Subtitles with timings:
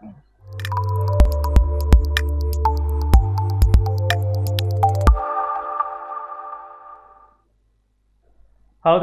[0.00, 0.16] Halo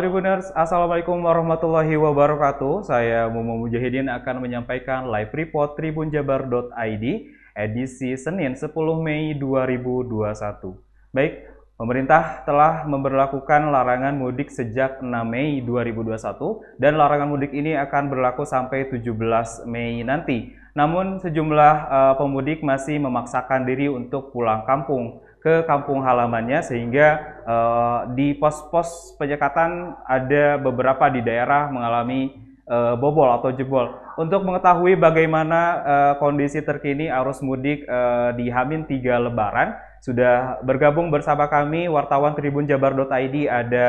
[0.02, 2.90] Tribuners, Assalamualaikum warahmatullahi wabarakatuh.
[2.90, 7.06] Saya Mumu Mujahidin akan menyampaikan live report tribunjabar.id
[7.54, 10.82] edisi Senin 10 Mei 2021.
[11.14, 11.46] Baik,
[11.78, 18.50] pemerintah telah memperlakukan larangan mudik sejak 6 Mei 2021 dan larangan mudik ini akan berlaku
[18.50, 20.58] sampai 17 Mei nanti.
[20.78, 27.08] Namun sejumlah uh, pemudik masih memaksakan diri untuk pulang kampung ke kampung halamannya sehingga
[27.50, 32.38] uh, di pos-pos penyekatan ada beberapa di daerah mengalami
[32.70, 33.90] uh, bobol atau jebol.
[34.22, 41.10] Untuk mengetahui bagaimana uh, kondisi terkini arus mudik uh, di Hamin 3 Lebaran, sudah bergabung
[41.10, 43.88] bersama kami wartawan Tribun Jabar.id ada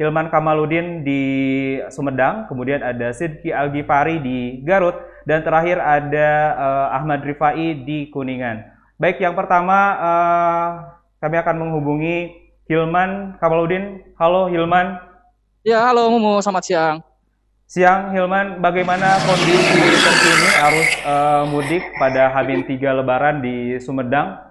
[0.00, 1.22] Hilman Kamaludin di
[1.92, 4.96] Sumedang, kemudian ada Sidki Algifari di Garut,
[5.28, 8.64] dan terakhir ada uh, Ahmad Rifai di Kuningan.
[9.00, 10.68] Baik, yang pertama uh,
[11.20, 12.36] kami akan menghubungi
[12.68, 14.04] Hilman Kamaludin.
[14.20, 15.00] Halo Hilman.
[15.64, 16.96] Ya, halo Mumu, selamat siang.
[17.70, 24.42] Siang Hilman, bagaimana kondisi terkini arus uh, mudik pada Habin 3 Lebaran di Sumedang?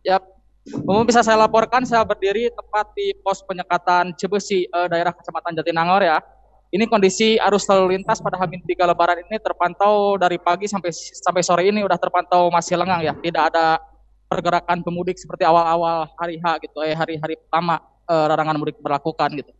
[0.00, 0.16] Ya,
[0.86, 6.00] Mumu bisa saya laporkan, saya berdiri tepat di pos penyekatan Cebesi, uh, daerah Kecamatan Jatinangor
[6.00, 6.18] ya.
[6.70, 11.42] Ini kondisi arus lalu lintas pada Hamin 3 Lebaran ini terpantau dari pagi sampai sampai
[11.42, 13.82] sore ini udah terpantau masih lengang ya, tidak ada
[14.30, 19.50] pergerakan pemudik seperti awal-awal hari H gitu, eh hari-hari pertama eh, larangan mudik berlakukan gitu.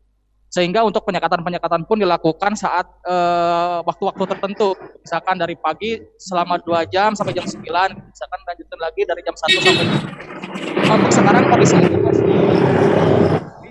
[0.55, 7.19] Sehingga untuk penyekatan-penyekatan pun dilakukan saat eh, waktu-waktu tertentu, misalkan dari pagi selama 2 jam
[7.19, 7.59] sampai jam 9,
[7.91, 9.83] misalkan lanjutin lagi dari jam 1 sampai
[10.87, 12.27] nah, untuk sekarang kondisi itu masih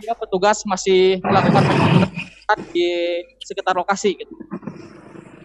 [0.03, 2.38] ya, petugas masih melakukan penyekatan
[2.73, 2.87] di
[3.43, 4.33] sekitar lokasi gitu.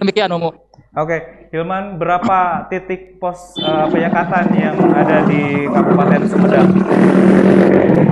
[0.00, 0.54] Demikian umum.
[0.94, 6.70] Oke, Hilman, berapa titik pos uh, penyekatan yang ada di Kabupaten Sumedang?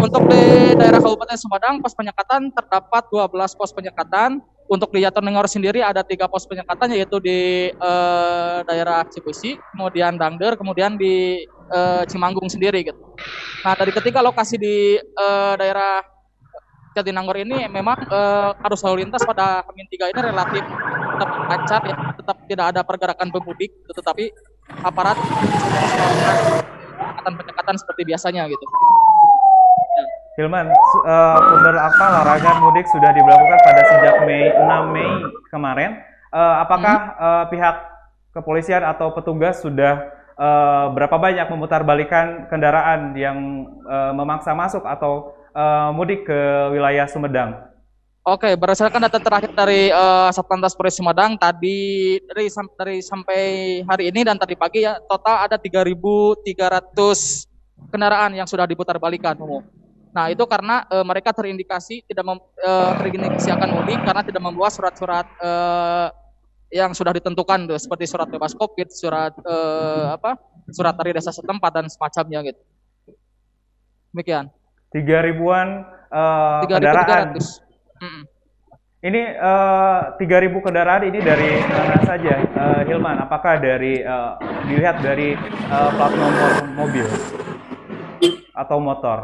[0.02, 4.42] Untuk di daerah Kabupaten Sumedang, pos penyekatan terdapat 12 pos penyekatan.
[4.66, 10.58] Untuk di Jatinangor sendiri ada tiga pos penyekatan, yaitu di uh, daerah Cibusi, kemudian Dangder,
[10.58, 12.82] kemudian di uh, Cimanggung sendiri.
[12.82, 12.98] Gitu.
[13.62, 16.02] Nah, dari ketiga lokasi di uh, daerah
[16.92, 20.64] Jatinangor ini memang uh, arus lalu lintas pada Hamin 3 ini relatif
[21.16, 24.28] tetap lancar ya, tetap tidak ada pergerakan pemudik, tetapi
[24.84, 25.16] aparat
[27.24, 28.66] akan penyekatan seperti biasanya gitu.
[30.40, 30.72] Hilman,
[31.04, 31.38] uh,
[31.76, 35.10] apa larangan mudik sudah diberlakukan pada sejak Mei 6 Mei
[35.52, 36.00] kemarin?
[36.32, 37.20] Uh, apakah hmm.
[37.20, 37.76] uh, pihak
[38.32, 40.08] kepolisian atau petugas sudah
[40.40, 46.40] uh, berapa banyak memutarbalikkan kendaraan yang uh, memaksa masuk atau uh, mudik ke
[46.72, 47.72] wilayah Sumedang?
[48.22, 52.46] Oke, berdasarkan data terakhir dari uh, Satlantas Polres Sumedang tadi dari,
[52.78, 53.42] dari sampai
[53.82, 56.46] hari ini dan tadi pagi ya total ada 3.300
[57.90, 59.34] kendaraan yang sudah diputar balikan.
[60.14, 64.70] Nah itu karena uh, mereka terindikasi tidak mem, uh, terindikasi akan mudik karena tidak membawa
[64.70, 66.14] surat-surat uh,
[66.70, 70.38] yang sudah ditentukan tuh, seperti surat bebas covid, surat uh, apa,
[70.70, 72.62] surat dari desa setempat dan semacamnya gitu.
[74.14, 74.61] Demikian
[74.92, 77.34] tiga ribuan uh, kendaraan.
[78.02, 78.22] Mm.
[79.02, 83.18] Ini eh, tiga uh, ribu kendaraan ini dari mana saja, uh, Hilman?
[83.18, 84.38] Apakah dari uh,
[84.70, 85.34] dilihat dari
[85.66, 87.06] uh, plat nomor mobil
[88.54, 89.18] atau motor?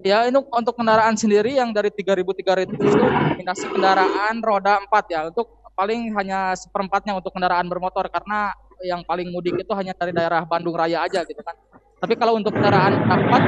[0.00, 5.20] Ya, ini untuk kendaraan sendiri yang dari 3.300 itu dominasi kendaraan roda 4 ya.
[5.28, 10.48] Untuk paling hanya seperempatnya untuk kendaraan bermotor karena yang paling mudik itu hanya dari daerah
[10.48, 11.56] Bandung Raya aja gitu kan.
[12.04, 13.42] Tapi kalau untuk kendaraan empat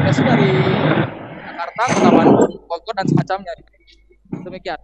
[0.00, 0.48] biasa dari
[1.44, 3.52] Jakarta, Kota Bandung, Bogor dan semacamnya.
[4.48, 4.80] Demikian.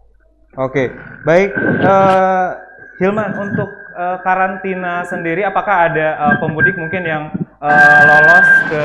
[0.61, 0.93] Oke,
[1.25, 1.57] baik.
[1.81, 2.53] Uh,
[3.01, 7.33] Hilman, untuk uh, karantina sendiri, apakah ada uh, pemudik mungkin yang
[7.65, 8.85] uh, lolos ke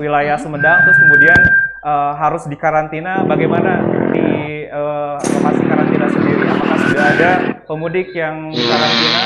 [0.00, 1.40] wilayah Sumedang, terus kemudian
[1.84, 3.20] uh, harus dikarantina?
[3.28, 3.84] Bagaimana
[4.16, 6.48] di uh, lokasi karantina sendiri?
[6.56, 7.30] Apakah sudah ada
[7.68, 9.22] pemudik yang karantina?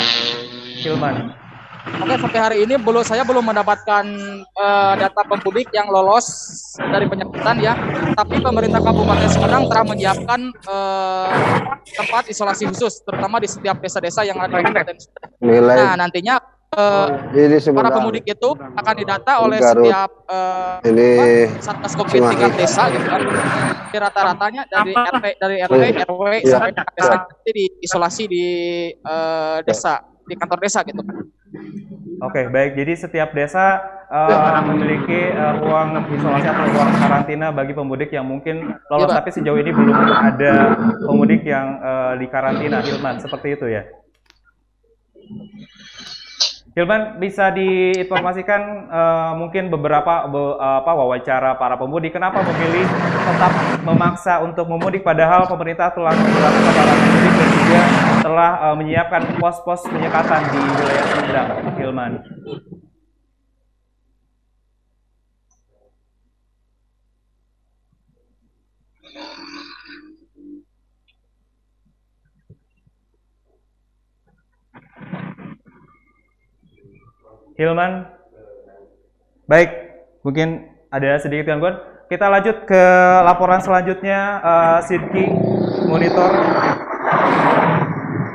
[0.83, 1.44] Hilman.
[1.85, 4.05] Oke sampai hari ini belum saya belum mendapatkan
[4.57, 6.25] uh, data pemudik yang lolos
[6.81, 7.77] dari penyekatan ya.
[8.17, 11.29] Tapi pemerintah Kabupaten Sumedang telah menyiapkan uh,
[11.85, 15.77] tempat isolasi khusus, terutama di setiap desa-desa yang ada di Kabupaten Sumedang.
[15.77, 16.41] Nah nantinya
[16.73, 17.09] uh,
[17.77, 21.09] para pemudik itu akan didata oleh setiap uh, ini
[21.61, 23.21] satgas covid tingkat desa gitu kan.
[23.95, 27.15] Rata-ratanya dari RT dari RT RW sampai desa
[27.45, 28.47] di isolasi di
[29.05, 31.44] uh, desa di kantor desa gitu kan.
[32.25, 32.73] Oke, okay, baik.
[32.75, 33.79] Jadi setiap desa
[34.11, 39.31] uh, memiliki uh, ruang isolasi atau ruang karantina bagi pemudik yang mungkin lolos, ya, tapi
[39.31, 40.55] sejauh ini belum ada
[41.05, 43.23] pemudik yang uh, di karantina, Hilman.
[43.23, 43.83] Seperti itu ya?
[46.75, 52.83] Hilman bisa diinformasikan uh, mungkin beberapa be, apa wawancara para pemudik kenapa memilih
[53.31, 53.53] tetap
[53.87, 57.54] memaksa untuk memudik padahal pemerintah telah melakukan pemudik
[58.25, 62.13] telah uh, menyiapkan pos-pos penyekatan di wilayah Sumedang, Hilman.
[77.55, 77.93] Hilman.
[79.45, 79.71] Baik,
[80.25, 81.77] mungkin ada sedikit gangguan.
[82.09, 82.83] Kita lanjut ke
[83.21, 85.29] laporan selanjutnya, uh, Sidki
[85.87, 86.74] Monitor.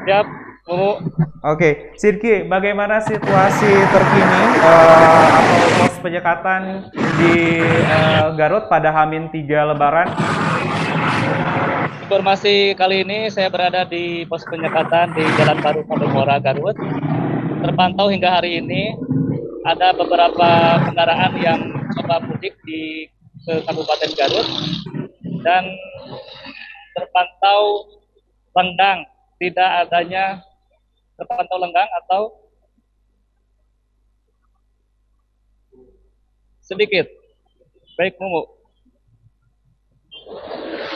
[0.10, 0.26] Siap,
[0.66, 1.06] Mumu.
[1.46, 6.90] Oke, Sidki, bagaimana situasi terkini uh, atau pos penyekatan
[7.22, 10.10] di uh, Garut pada Hamin 3 Lebaran?
[12.10, 16.74] Informasi kali ini saya berada di pos penyekatan di Jalan Baru Pademora Garut
[17.62, 18.98] terpantau hingga hari ini
[19.70, 21.62] ada beberapa kendaraan yang
[22.02, 23.06] coba mudik di
[23.46, 24.48] ke Kabupaten Garut
[25.46, 25.70] dan
[26.98, 27.86] terpantau
[28.58, 29.06] lenggang,
[29.40, 30.44] tidak adanya
[31.16, 32.22] terpantau lenggang atau
[36.60, 37.08] sedikit.
[37.96, 38.44] Baik, Mumu.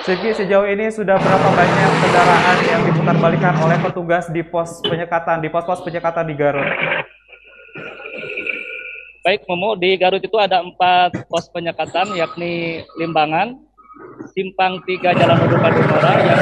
[0.03, 5.39] Segi sejauh ini sudah berapa banyak kendaraan yang diputar balikan oleh petugas di pos penyekatan,
[5.39, 6.67] di pos-pos penyekatan di Garut?
[9.23, 13.55] Baik, Momo, di Garut itu ada empat pos penyekatan, yakni Limbangan,
[14.35, 16.39] Simpang Tiga Jalan Udukan Kadungora, yang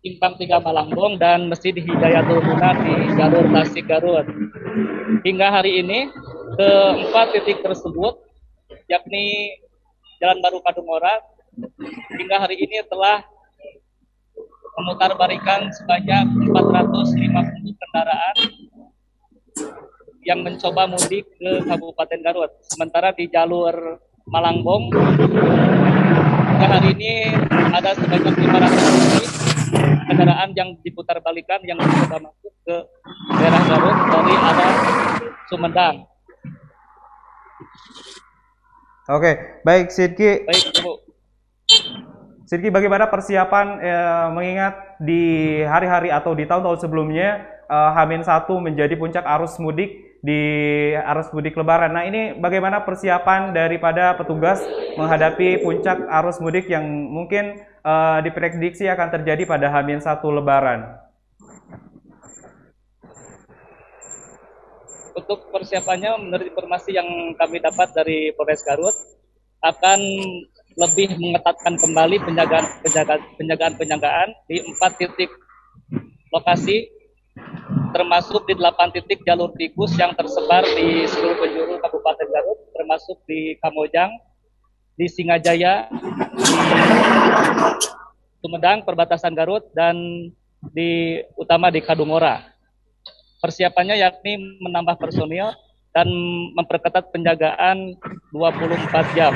[0.00, 4.24] Simpang Tiga Malangbong, dan Masjid Hidayatul Guna di Jalur Tasik Garut.
[5.28, 6.08] Hingga hari ini,
[6.56, 8.16] keempat titik tersebut,
[8.88, 9.52] yakni
[10.16, 11.20] Jalan Baru Kadungora,
[12.16, 13.28] hingga hari ini telah
[14.80, 18.36] memutar barikan sebanyak 450 kendaraan
[20.24, 22.48] yang mencoba mudik ke Kabupaten Garut.
[22.72, 24.96] Sementara di jalur Malangbong,
[26.56, 27.36] hingga hari ini
[27.76, 29.59] ada sebanyak 500
[30.20, 32.76] kendaraan yang diputar balikan yang mencoba masuk ke
[33.40, 34.72] daerah Garut dari arah
[35.48, 35.96] Sumedang.
[39.08, 39.32] Oke,
[39.64, 40.44] baik Sidki.
[40.44, 40.92] Baik, Bu.
[42.44, 45.22] Sirki, bagaimana persiapan eh, mengingat di
[45.64, 50.40] hari-hari atau di tahun-tahun sebelumnya eh, Hamin 1 menjadi puncak arus mudik di
[50.92, 51.96] arus mudik lebaran.
[51.96, 54.60] Nah ini bagaimana persiapan daripada petugas
[55.00, 61.00] menghadapi puncak arus mudik yang mungkin eh, diprediksi akan terjadi pada Hamin 1 lebaran?
[65.16, 68.94] Untuk persiapannya menurut informasi yang kami dapat dari Polres Garut
[69.60, 70.00] akan
[70.78, 75.28] lebih mengetatkan kembali penjagaan penjagaan penjagaan penjagaan di empat titik
[76.32, 76.88] lokasi
[77.90, 83.58] termasuk di delapan titik jalur tikus yang tersebar di seluruh penjuru Kabupaten Garut termasuk di
[83.60, 84.10] Kamojang,
[84.94, 86.44] di Singajaya, di
[88.40, 89.96] Sumedang perbatasan Garut dan
[90.72, 92.40] di utama di Kadungora.
[93.40, 95.52] Persiapannya yakni menambah personil
[95.92, 96.08] dan
[96.54, 97.96] memperketat penjagaan
[98.32, 99.32] 24 jam.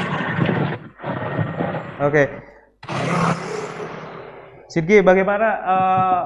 [2.01, 2.29] Oke.
[4.69, 6.23] Sidgi, bagaimana uh,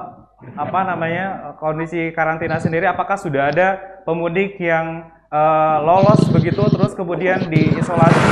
[0.55, 2.87] apa namanya kondisi karantina sendiri?
[2.87, 3.75] Apakah sudah ada
[4.07, 8.23] pemudik yang uh, lolos begitu, terus kemudian diisolasi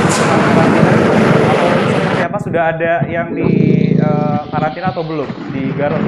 [0.55, 2.37] karantina, atau seperti apa?
[2.39, 3.49] Sudah ada yang di
[3.99, 5.99] uh, karantina atau belum di Garut?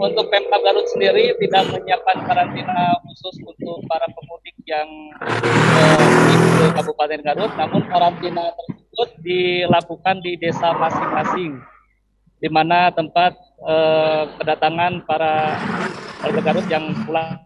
[0.00, 4.88] Untuk Pemkab Garut sendiri tidak menyiapkan karantina khusus untuk para pemudik yang
[5.20, 6.04] uh,
[6.56, 11.60] ke Kabupaten Garut, namun karantina tersebut dilakukan di desa masing-masing,
[12.40, 15.60] di mana tempat uh, kedatangan para
[16.24, 17.36] warga Garut yang pulang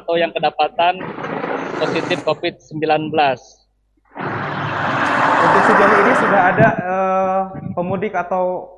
[0.00, 0.96] atau yang kedapatan
[1.76, 3.12] positif COVID-19.
[5.44, 7.40] Untuk sejauh ini sudah ada uh,
[7.76, 8.74] pemudik atau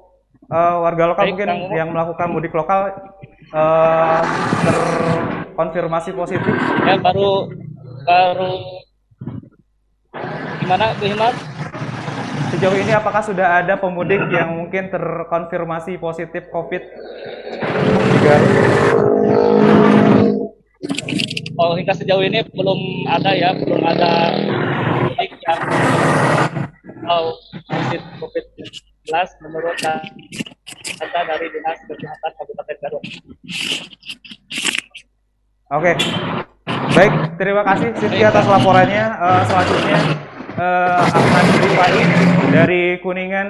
[0.51, 2.91] uh, warga lokal Baik, mungkin yang melakukan mudik lokal
[3.55, 4.21] uh,
[4.67, 6.55] terkonfirmasi positif?
[6.83, 7.51] Ya baru
[8.03, 8.55] baru
[10.63, 11.07] gimana Bu?
[12.47, 16.83] Sejauh ini apakah sudah ada pemudik yang mungkin terkonfirmasi positif COVID?
[21.59, 24.11] Oh hingga sejauh ini belum ada ya, belum ada
[24.95, 25.61] pemudik yang
[27.11, 27.35] oh,
[27.67, 28.45] positif COVID
[29.43, 33.05] menurut data dari Dinas Kesehatan Kabupaten Garut.
[35.67, 35.93] Oke,
[36.95, 37.13] baik.
[37.43, 39.05] Terima kasih Siti atas laporannya.
[39.19, 39.99] Uh, selanjutnya
[40.57, 41.95] uh, Ahmad Rifai
[42.51, 43.49] dari Kuningan.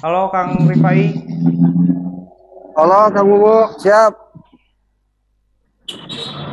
[0.00, 1.12] Halo Kang Rifai.
[2.72, 4.32] Halo Kang Bubu, siap.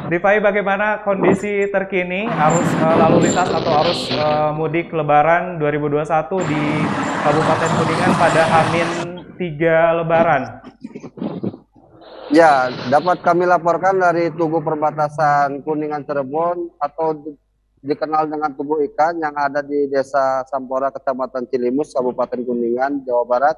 [0.07, 6.07] Rifai, bagaimana kondisi terkini arus uh, lalu lintas atau arus uh, mudik Lebaran 2021
[6.47, 6.63] di
[7.27, 8.89] Kabupaten Kuningan pada Hamin
[9.35, 10.43] 3 Lebaran?
[12.27, 17.15] Ya, dapat kami laporkan dari Tugu Perbatasan Kuningan Cirebon atau
[17.87, 23.57] dikenal dengan Tugu Ikan yang ada di Desa Sampora, Kecamatan Cilimus, Kabupaten Kuningan, Jawa Barat.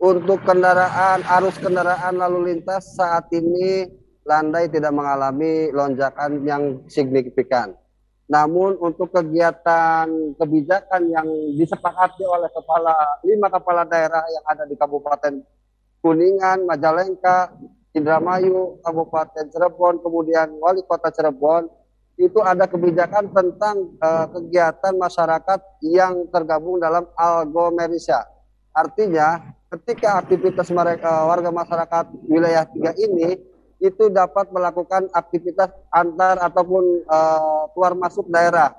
[0.00, 3.84] Untuk kendaraan, arus kendaraan lalu lintas saat ini
[4.24, 7.76] landai tidak mengalami lonjakan yang signifikan.
[8.30, 10.06] Namun untuk kegiatan
[10.38, 11.28] kebijakan yang
[11.58, 12.94] disepakati oleh kepala
[13.26, 15.42] lima kepala daerah yang ada di Kabupaten
[16.00, 17.52] Kuningan, Majalengka,
[17.90, 21.66] Indramayu, Kabupaten Cirebon, kemudian Wali Kota Cirebon,
[22.20, 28.28] itu ada kebijakan tentang uh, kegiatan masyarakat yang tergabung dalam algomerisya.
[28.76, 33.40] Artinya ketika aktivitas mereka eh, warga masyarakat wilayah tiga ini
[33.80, 38.76] itu dapat melakukan aktivitas antar ataupun uh, keluar masuk daerah.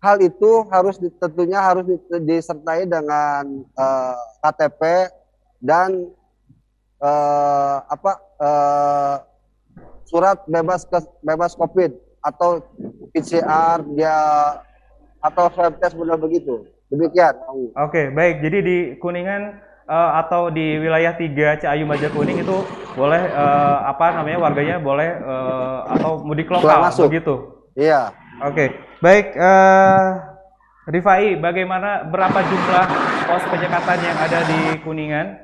[0.00, 3.44] Hal itu harus tentunya harus disertai dengan
[3.76, 5.12] uh, KTP
[5.60, 6.08] dan
[7.04, 9.16] uh, apa uh,
[10.08, 11.92] surat bebas ke, bebas COVID
[12.24, 12.64] atau
[13.12, 14.16] PCR dia
[15.20, 16.64] atau swab test benar begitu.
[16.88, 17.36] Demikian.
[17.76, 18.40] Oke, baik.
[18.44, 22.56] Jadi di Kuningan uh, atau di wilayah 3 Ciayu Kuning itu
[22.94, 27.08] boleh uh, apa namanya warganya boleh uh, atau mudik lokal masuk.
[27.12, 27.34] begitu.
[27.76, 28.12] Iya.
[28.44, 28.72] Oke.
[29.02, 30.34] Baik uh,
[30.84, 32.86] Rifai, bagaimana berapa jumlah
[33.24, 35.43] pos penyekatan yang ada di Kuningan?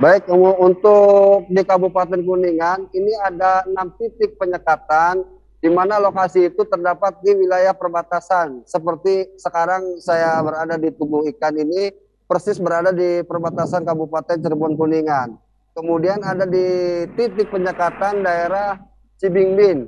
[0.00, 5.20] Baik, untuk di Kabupaten Kuningan ini ada enam titik penyekatan
[5.60, 8.64] di mana lokasi itu terdapat di wilayah perbatasan.
[8.64, 11.92] Seperti sekarang saya berada di Tugu Ikan ini,
[12.24, 15.36] persis berada di perbatasan Kabupaten Cirebon Kuningan.
[15.76, 18.80] Kemudian ada di titik penyekatan daerah
[19.20, 19.84] Cibingbin,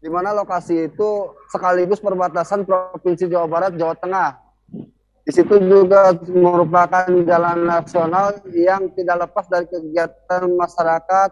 [0.00, 4.45] di mana lokasi itu sekaligus perbatasan Provinsi Jawa Barat, Jawa Tengah.
[5.26, 11.30] Di situ juga merupakan jalan nasional yang tidak lepas dari kegiatan masyarakat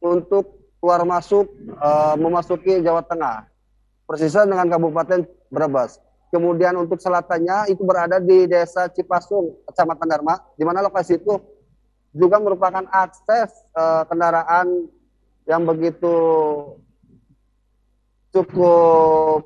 [0.00, 1.44] untuk keluar masuk
[1.76, 3.44] uh, memasuki Jawa Tengah.
[4.08, 6.00] Persisnya dengan Kabupaten Brebes.
[6.32, 11.36] Kemudian untuk selatannya itu berada di Desa Cipasung, Kecamatan Dharma, di mana lokasi itu
[12.16, 14.88] juga merupakan akses uh, kendaraan
[15.44, 16.16] yang begitu
[18.32, 19.44] cukup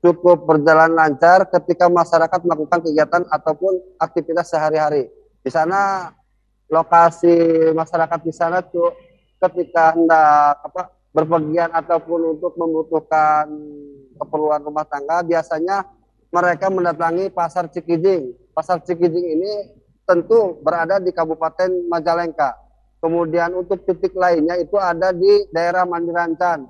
[0.00, 5.12] cukup berjalan lancar ketika masyarakat melakukan kegiatan ataupun aktivitas sehari-hari.
[5.44, 6.12] Di sana
[6.72, 7.32] lokasi
[7.76, 8.92] masyarakat di sana tuh
[9.40, 13.50] ketika hendak apa berpergian ataupun untuk membutuhkan
[14.16, 15.84] keperluan rumah tangga biasanya
[16.30, 18.54] mereka mendatangi pasar Cikijing.
[18.54, 19.52] Pasar Cikijing ini
[20.06, 22.54] tentu berada di Kabupaten Majalengka.
[23.00, 26.68] Kemudian untuk titik lainnya itu ada di daerah Mandirancan,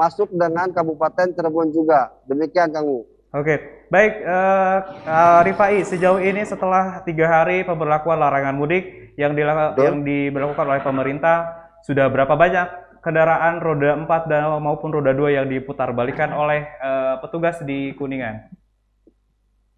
[0.00, 2.08] masuk dengan Kabupaten Cirebon juga.
[2.24, 2.88] Demikian Kang
[3.30, 9.38] Oke, baik uh, uh, Rifai, sejauh ini setelah tiga hari pemberlakuan larangan mudik yang,
[9.78, 15.46] yang diberlakukan oleh pemerintah, sudah berapa banyak kendaraan roda 4 dan maupun roda 2 yang
[15.46, 18.50] diputar balikan oleh uh, petugas di Kuningan?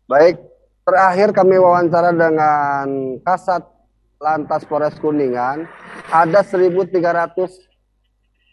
[0.09, 0.41] Baik,
[0.89, 3.69] terakhir kami wawancara dengan Kasat
[4.17, 5.69] Lantas Polres Kuningan,
[6.09, 6.89] ada 1.300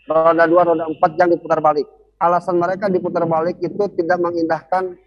[0.09, 1.85] roda 2, roda 4 yang diputar balik
[2.19, 4.99] alasan mereka diputar balik itu tidak mengindahkan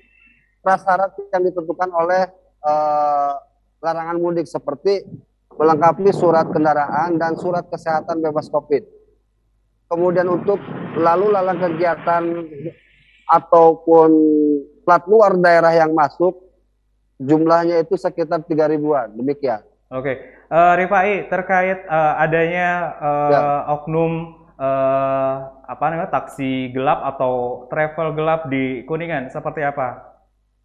[0.64, 2.22] prasyarat yang ditentukan oleh
[2.64, 3.36] uh,
[3.84, 5.04] larangan mudik seperti
[5.52, 8.82] melengkapi surat kendaraan dan surat kesehatan bebas COVID.
[9.92, 10.56] Kemudian untuk
[10.96, 12.24] lalu lalang kegiatan
[13.28, 14.10] ataupun
[14.88, 16.40] plat luar daerah yang masuk
[17.20, 19.12] jumlahnya itu sekitar 3 ribuan.
[19.12, 19.60] Demikian.
[19.92, 20.16] Oke,
[20.48, 23.40] uh, Rifai terkait uh, adanya uh, ya.
[23.76, 25.34] oknum uh,
[25.66, 30.14] apa namanya taksi gelap atau travel gelap di Kuningan seperti apa?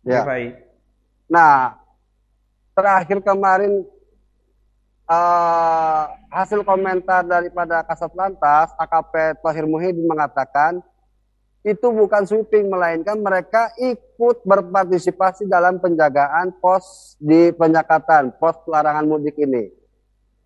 [0.05, 0.23] Ya.
[1.27, 1.75] Nah,
[2.77, 3.83] terakhir kemarin
[5.09, 10.79] uh, hasil komentar daripada Kasat Lantas AKP Tohir Muhyiddin mengatakan
[11.67, 19.35] itu bukan sweeping melainkan mereka ikut berpartisipasi dalam penjagaan pos di penyekatan pos pelarangan mudik
[19.35, 19.67] ini.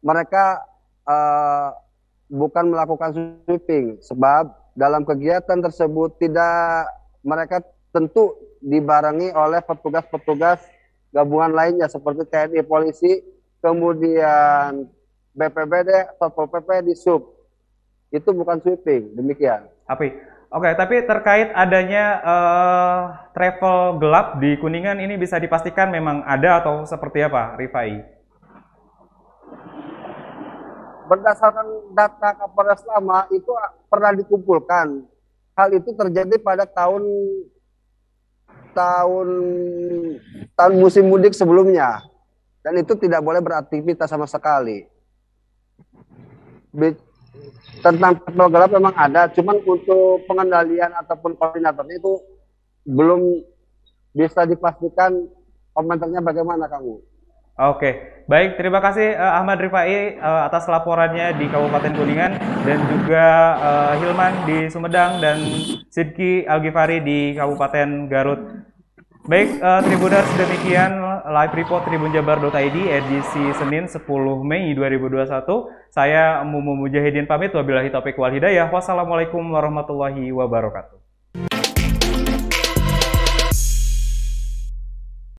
[0.02, 0.66] Mereka
[1.06, 1.70] uh,
[2.32, 3.12] bukan melakukan
[3.44, 4.00] sweeping.
[4.00, 6.88] Sebab dalam kegiatan tersebut tidak
[7.22, 7.60] mereka
[7.92, 10.64] tentu dibarengi oleh petugas-petugas
[11.12, 13.20] gabungan lainnya seperti TNI polisi
[13.60, 14.88] kemudian
[15.36, 17.36] BPBD Satpol PP di sub.
[18.10, 19.68] Itu bukan sweeping demikian.
[19.86, 23.00] Tapi Oke, tapi terkait adanya uh,
[23.32, 28.04] travel gelap di Kuningan ini bisa dipastikan memang ada atau seperti apa, Rifai?
[31.12, 33.52] Berdasarkan data Kapolres Lama itu
[33.92, 35.04] pernah dikumpulkan.
[35.60, 37.04] Hal itu terjadi pada tahun
[38.72, 39.28] tahun
[40.56, 42.00] tahun musim mudik sebelumnya
[42.64, 44.88] dan itu tidak boleh beraktivitas sama sekali.
[47.84, 52.14] Tentang patrol gelap memang ada, cuman untuk pengendalian ataupun koordinatornya itu
[52.88, 53.44] belum
[54.16, 55.28] bisa dipastikan
[55.76, 57.11] komentarnya bagaimana kamu.
[57.62, 58.58] Oke, baik.
[58.58, 63.26] Terima kasih uh, Ahmad Rifai uh, atas laporannya di Kabupaten Kuningan dan juga
[63.62, 65.38] uh, Hilman di Sumedang dan
[65.94, 68.42] Sidki Algifari di Kabupaten Garut.
[69.30, 74.10] Baik, uh, Tribuners demikian live report tribunjabar.id edisi Senin 10
[74.42, 75.46] Mei 2021.
[75.94, 78.74] Saya Mumu Mujahidin pamit wabillahi taufiq wal hidayah.
[78.74, 81.01] Wassalamualaikum warahmatullahi wabarakatuh.